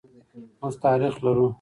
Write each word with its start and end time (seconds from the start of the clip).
موږ 0.59 0.73
تاریخ 0.83 1.15
لرو. 1.25 1.45